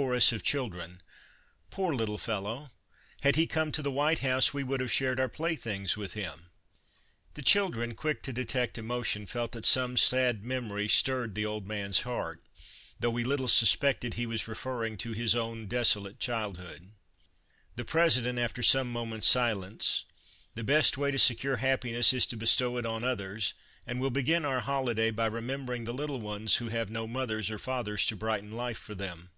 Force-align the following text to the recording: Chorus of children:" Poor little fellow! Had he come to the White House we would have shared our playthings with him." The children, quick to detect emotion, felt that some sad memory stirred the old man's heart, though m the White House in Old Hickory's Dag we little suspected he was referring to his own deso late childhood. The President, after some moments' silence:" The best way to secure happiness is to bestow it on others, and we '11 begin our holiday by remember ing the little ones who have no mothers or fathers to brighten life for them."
Chorus 0.00 0.30
of 0.30 0.44
children:" 0.44 1.00
Poor 1.70 1.92
little 1.92 2.18
fellow! 2.18 2.70
Had 3.22 3.34
he 3.34 3.48
come 3.48 3.72
to 3.72 3.82
the 3.82 3.90
White 3.90 4.20
House 4.20 4.54
we 4.54 4.62
would 4.62 4.80
have 4.80 4.92
shared 4.92 5.18
our 5.18 5.28
playthings 5.28 5.96
with 5.96 6.12
him." 6.12 6.50
The 7.34 7.42
children, 7.42 7.96
quick 7.96 8.22
to 8.22 8.32
detect 8.32 8.78
emotion, 8.78 9.26
felt 9.26 9.50
that 9.52 9.66
some 9.66 9.96
sad 9.96 10.44
memory 10.44 10.86
stirred 10.86 11.34
the 11.34 11.44
old 11.44 11.66
man's 11.66 12.02
heart, 12.02 12.44
though 13.00 13.08
m 13.08 13.10
the 13.10 13.10
White 13.10 13.26
House 13.26 13.26
in 13.26 13.26
Old 13.26 13.26
Hickory's 13.26 13.26
Dag 13.26 13.26
we 13.26 13.30
little 13.30 13.48
suspected 14.08 14.14
he 14.14 14.26
was 14.26 14.46
referring 14.46 14.96
to 14.98 15.12
his 15.20 15.34
own 15.34 15.66
deso 15.66 16.02
late 16.04 16.20
childhood. 16.20 16.92
The 17.74 17.84
President, 17.84 18.38
after 18.38 18.62
some 18.62 18.92
moments' 18.92 19.26
silence:" 19.26 20.04
The 20.54 20.62
best 20.62 20.96
way 20.96 21.10
to 21.10 21.18
secure 21.18 21.56
happiness 21.56 22.12
is 22.12 22.24
to 22.26 22.36
bestow 22.36 22.76
it 22.76 22.86
on 22.86 23.02
others, 23.02 23.52
and 23.84 23.98
we 23.98 24.04
'11 24.06 24.12
begin 24.12 24.44
our 24.44 24.60
holiday 24.60 25.10
by 25.10 25.26
remember 25.26 25.72
ing 25.74 25.86
the 25.86 25.92
little 25.94 26.20
ones 26.20 26.56
who 26.56 26.68
have 26.68 26.88
no 26.88 27.08
mothers 27.08 27.50
or 27.50 27.58
fathers 27.58 28.06
to 28.06 28.14
brighten 28.14 28.52
life 28.52 28.78
for 28.78 28.94
them." 28.94 29.30